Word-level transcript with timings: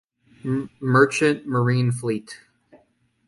Merchant 0.79 1.45
Marine 1.45 1.91
fleet. 1.91 2.39